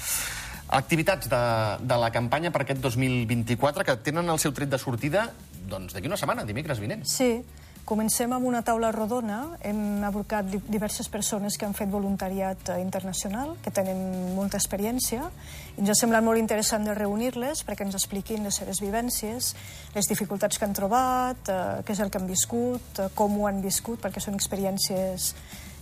Activitats 0.69 1.29
de, 1.31 1.43
de 1.87 1.97
la 2.01 2.11
campanya 2.11 2.51
per 2.51 2.65
aquest 2.65 2.81
2024 2.83 3.85
que 3.87 3.95
tenen 4.03 4.29
el 4.33 4.41
seu 4.43 4.51
tret 4.57 4.71
de 4.73 4.79
sortida 4.83 5.29
doncs 5.67 5.95
d'aquí 5.95 6.07
una 6.11 6.17
setmana, 6.19 6.43
dimecres 6.47 6.79
vinent. 6.83 7.05
Sí, 7.07 7.41
comencem 7.87 8.33
amb 8.35 8.47
una 8.47 8.63
taula 8.67 8.89
rodona. 8.95 9.57
Hem 9.67 10.03
aborcat 10.07 10.47
di- 10.51 10.59
diverses 10.67 11.07
persones 11.11 11.55
que 11.59 11.67
han 11.67 11.75
fet 11.75 11.91
voluntariat 11.91 12.71
eh, 12.75 12.81
internacional, 12.83 13.55
que 13.63 13.71
tenen 13.75 14.35
molta 14.35 14.59
experiència, 14.59 15.29
i 15.77 15.85
ens 15.85 15.91
ha 15.91 15.99
semblat 15.99 16.27
molt 16.27 16.39
interessant 16.43 16.87
de 16.87 16.95
reunir-les 16.99 17.63
perquè 17.67 17.87
ens 17.87 17.95
expliquin 17.99 18.43
les 18.47 18.59
seves 18.59 18.83
vivències, 18.83 19.53
les 19.95 20.11
dificultats 20.11 20.59
que 20.59 20.67
han 20.67 20.75
trobat, 20.75 21.47
eh, 21.51 21.61
què 21.87 21.95
és 21.95 22.03
el 22.03 22.11
que 22.11 22.19
han 22.19 22.27
viscut, 22.31 23.03
eh, 23.05 23.09
com 23.15 23.39
ho 23.39 23.47
han 23.51 23.63
viscut, 23.63 24.03
perquè 24.03 24.23
són 24.23 24.35
experiències 24.39 25.31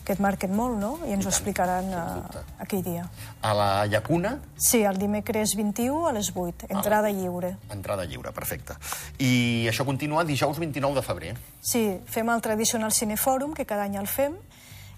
que 0.05 0.13
et 0.13 0.21
marquen 0.21 0.53
molt, 0.55 0.77
no? 0.79 0.99
I 1.09 1.15
ens 1.17 1.25
ho 1.27 1.31
explicaran 1.31 1.87
dubte. 1.91 2.43
aquell 2.61 2.83
dia. 2.85 3.07
A 3.43 3.55
la 3.55 3.87
Llacuna, 3.87 4.39
Sí, 4.57 4.83
el 4.85 4.99
dimecres 4.99 5.55
21 5.57 6.07
a 6.09 6.13
les 6.13 6.31
8, 6.35 6.67
entrada 6.69 7.11
lliure. 7.11 7.57
entrada 7.73 8.05
lliure, 8.05 8.33
perfecte. 8.33 8.75
I 9.19 9.67
això 9.69 9.85
continua 9.85 10.25
dijous 10.25 10.59
29 10.59 10.95
de 10.95 11.03
febrer. 11.03 11.37
Sí, 11.61 12.01
fem 12.07 12.29
el 12.31 12.41
tradicional 12.43 12.93
cinefòrum, 12.93 13.55
que 13.55 13.65
cada 13.67 13.85
any 13.85 13.97
el 13.97 14.07
fem, 14.07 14.35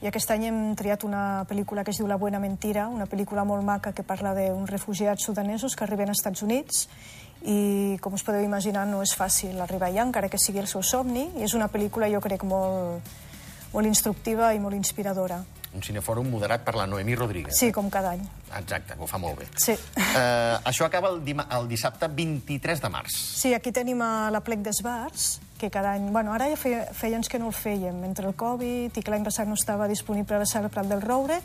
i 0.03 0.07
aquest 0.11 0.31
any 0.31 0.45
hem 0.45 0.75
triat 0.77 1.05
una 1.05 1.45
pel·lícula 1.49 1.83
que 1.85 1.91
es 1.91 1.97
diu 1.97 2.07
La 2.07 2.17
buena 2.17 2.39
mentira, 2.39 2.89
una 2.89 3.07
pel·lícula 3.07 3.45
molt 3.47 3.65
maca 3.65 3.93
que 3.93 4.03
parla 4.03 4.35
d'uns 4.35 4.69
refugiats 4.69 5.25
sudanesos 5.25 5.75
que 5.77 5.85
arriben 5.85 6.09
als 6.11 6.19
Estats 6.19 6.43
Units 6.43 6.89
i, 7.47 7.97
com 8.03 8.13
us 8.13 8.23
podeu 8.23 8.43
imaginar, 8.43 8.87
no 8.87 9.01
és 9.03 9.15
fàcil 9.17 9.59
arribar 9.61 9.89
allà, 9.89 10.03
encara 10.05 10.29
que 10.29 10.37
sigui 10.39 10.59
el 10.59 10.67
seu 10.67 10.83
somni, 10.83 11.31
i 11.39 11.45
és 11.45 11.55
una 11.55 11.69
pel·lícula, 11.69 12.11
jo 12.13 12.21
crec, 12.21 12.43
molt, 12.45 13.01
molt 13.73 13.87
instructiva 13.87 14.53
i 14.55 14.61
molt 14.63 14.77
inspiradora. 14.77 15.43
Un 15.77 15.83
cinefòrum 15.85 16.31
moderat 16.33 16.63
per 16.65 16.73
la 16.79 16.87
Noemí 16.89 17.15
Rodríguez. 17.15 17.57
Sí, 17.59 17.69
com 17.73 17.91
cada 17.93 18.15
any. 18.17 18.23
Exacte, 18.57 18.95
que 18.97 19.03
ho 19.03 19.09
fa 19.11 19.19
molt 19.21 19.43
bé. 19.43 19.49
Sí. 19.61 19.75
Eh, 19.77 20.57
això 20.65 20.87
acaba 20.87 21.11
el, 21.13 21.21
el 21.29 21.69
dissabte 21.69 22.09
23 22.09 22.81
de 22.81 22.91
març. 22.93 23.17
Sí, 23.43 23.53
aquí 23.53 23.73
tenim 23.77 24.01
a 24.01 24.31
la 24.33 24.41
plec 24.41 24.65
dels 24.65 24.81
bars, 24.87 25.35
que 25.59 25.71
cada 25.71 25.93
any... 25.93 26.09
Bueno, 26.13 26.33
ara 26.33 26.49
ja 26.49 26.57
feia, 26.57 26.85
feia 26.97 27.19
anys 27.19 27.29
que 27.29 27.41
no 27.41 27.51
el 27.51 27.57
fèiem, 27.57 28.05
entre 28.09 28.29
el 28.29 28.37
Covid 28.39 28.97
i 28.97 29.03
que 29.03 29.13
l'any 29.13 29.27
passat 29.27 29.49
no 29.49 29.57
estava 29.59 29.89
disponible 29.89 30.37
a 30.39 30.45
la 30.45 30.49
sala 30.49 30.73
Prat 30.73 30.89
del 30.89 31.05
Roure, 31.05 31.43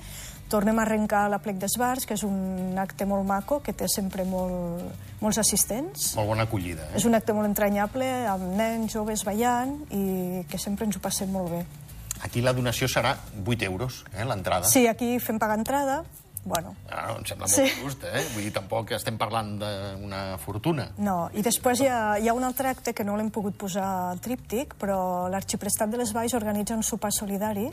tornem 0.51 0.79
a 0.79 0.83
arrencar 0.83 1.25
la 1.31 1.39
plec 1.39 1.59
dels 1.61 1.77
bars, 1.79 2.05
que 2.07 2.17
és 2.17 2.23
un 2.27 2.75
acte 2.79 3.07
molt 3.07 3.27
maco, 3.27 3.61
que 3.63 3.71
té 3.75 3.87
sempre 3.91 4.25
molt, 4.27 4.83
molts 5.23 5.39
assistents. 5.39 6.11
Molt 6.19 6.33
bona 6.33 6.47
acollida, 6.47 6.89
eh? 6.89 6.99
És 6.99 7.07
un 7.07 7.15
acte 7.15 7.35
molt 7.35 7.47
entranyable, 7.47 8.09
amb 8.27 8.51
nens, 8.59 8.91
joves 8.91 9.23
ballant, 9.27 9.77
i 9.95 10.43
que 10.51 10.59
sempre 10.59 10.87
ens 10.87 10.99
ho 10.99 11.03
passem 11.03 11.31
molt 11.31 11.55
bé. 11.55 11.63
Aquí 12.23 12.41
la 12.41 12.53
donació 12.53 12.87
serà 12.87 13.15
8 13.45 13.65
euros, 13.65 14.03
eh, 14.13 14.25
l'entrada. 14.25 14.67
Sí, 14.67 14.87
aquí 14.87 15.17
fem 15.19 15.39
pagar 15.39 15.57
entrada, 15.57 16.03
bueno, 16.43 16.75
Ah, 16.89 17.07
no, 17.07 17.17
em 17.19 17.25
sembla 17.25 17.45
molt 17.47 17.53
Sí. 17.55 17.71
just, 17.83 18.03
eh? 18.03 18.23
Vull 18.33 18.43
dir, 18.43 18.51
tampoc 18.53 18.91
estem 18.91 19.17
parlant 19.17 19.59
d'una 19.59 20.37
fortuna. 20.37 20.89
No, 20.97 21.29
i 21.33 21.41
després 21.41 21.79
hi 21.81 21.87
ha, 21.87 22.17
hi 22.19 22.27
ha 22.29 22.33
un 22.33 22.43
altre 22.43 22.69
acte 22.69 22.93
que 22.93 23.03
no 23.03 23.15
l'hem 23.17 23.29
pogut 23.29 23.55
posar 23.57 24.09
al 24.11 24.19
tríptic, 24.19 24.73
però 24.79 25.27
l'Arxiprestat 25.29 25.89
de 25.89 25.97
les 25.97 26.13
Valls 26.13 26.33
organitza 26.33 26.73
un 26.75 26.83
sopar 26.83 27.11
solidari 27.13 27.69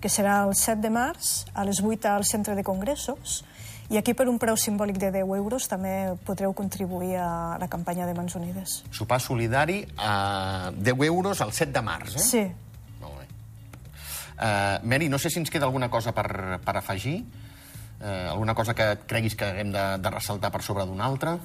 que 0.00 0.08
serà 0.08 0.44
el 0.48 0.54
7 0.56 0.80
de 0.80 0.90
març 0.90 1.46
a 1.54 1.64
les 1.64 1.80
8 1.82 2.08
al 2.08 2.24
centre 2.24 2.54
de 2.56 2.64
congressos 2.64 3.44
i 3.90 3.96
aquí 3.98 4.14
per 4.14 4.28
un 4.28 4.38
preu 4.38 4.56
simbòlic 4.56 4.96
de 4.98 5.10
10 5.12 5.36
euros 5.36 5.66
també 5.68 6.14
podreu 6.24 6.52
contribuir 6.54 7.16
a 7.16 7.58
la 7.58 7.68
campanya 7.68 8.06
de 8.06 8.14
Mans 8.14 8.34
Unides. 8.34 8.82
Sopar 8.90 9.20
solidari 9.20 9.86
a 9.98 10.70
10 10.74 11.02
euros 11.06 11.40
el 11.40 11.52
7 11.52 11.72
de 11.72 11.82
març, 11.82 12.16
eh? 12.16 12.18
Sí. 12.18 12.52
Uh, 14.40 14.80
Mary, 14.88 15.08
no 15.12 15.18
sé 15.18 15.28
si 15.28 15.38
ens 15.38 15.50
queda 15.52 15.66
alguna 15.68 15.90
cosa 15.92 16.12
per, 16.16 16.58
per 16.64 16.76
afegir, 16.78 17.18
uh, 18.00 18.30
alguna 18.32 18.54
cosa 18.54 18.72
que 18.74 18.86
creguis 19.06 19.34
que 19.36 19.44
haguem 19.44 19.70
de, 19.74 19.82
de 20.00 20.10
ressaltar 20.10 20.50
per 20.50 20.62
sobre 20.64 20.86
d'una 20.88 21.04
altra. 21.04 21.38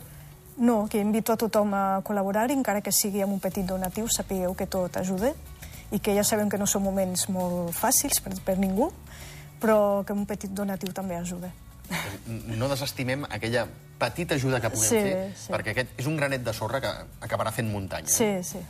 no, 0.57 0.87
que 0.87 1.01
invito 1.03 1.33
a 1.33 1.35
tothom 1.35 1.73
a 1.75 1.99
col·laborar, 2.07 2.47
encara 2.51 2.79
que 2.79 2.93
sigui 2.95 3.19
amb 3.21 3.33
un 3.35 3.41
petit 3.43 3.65
donatiu, 3.67 4.07
sapigueu 4.07 4.53
que 4.55 4.65
tot 4.71 4.95
ajuda 4.95 5.33
i 5.91 5.99
que 5.99 6.15
ja 6.15 6.23
sabem 6.23 6.47
que 6.49 6.57
no 6.57 6.65
són 6.65 6.83
moments 6.83 7.27
molt 7.27 7.75
fàcils 7.75 8.21
per, 8.23 8.31
per 8.45 8.55
ningú, 8.57 8.87
però 9.59 10.05
que 10.07 10.15
un 10.15 10.23
petit 10.25 10.49
donatiu 10.55 10.93
també 10.95 11.17
ajuda. 11.19 11.51
No 12.55 12.69
desestimem 12.71 13.25
aquella 13.27 13.67
petita 13.99 14.35
ajuda 14.39 14.61
que 14.63 14.71
puguem 14.71 14.89
Sí, 14.89 15.01
fer, 15.03 15.33
sí. 15.35 15.51
perquè 15.51 15.75
aquest 15.75 15.99
és 15.99 16.07
un 16.07 16.15
granet 16.15 16.41
de 16.47 16.53
sorra 16.55 16.79
que 16.79 16.89
acabarà 17.27 17.51
fent 17.51 17.67
muntanya. 17.71 18.07
Sí, 18.07 18.31
sí. 18.43 18.63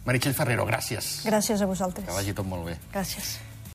Meritxell 0.07 0.35
Ferrero, 0.37 0.63
gràcies. 0.69 1.07
Gràcies 1.27 1.61
a 1.61 1.67
vosaltres. 1.67 2.07
Que 2.07 2.15
vagi 2.15 2.33
tot 2.35 2.47
molt 2.47 2.63
bé. 2.69 2.77
Gràcies. 2.93 3.35